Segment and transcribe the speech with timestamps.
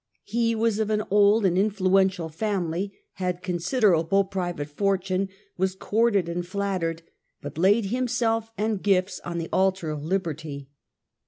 [0.23, 6.43] He was of an old and influential family, had considerable private fortune, was courted and
[6.43, 7.03] flattered,
[7.39, 10.69] but laid himself and gifts on the altar of Liberty.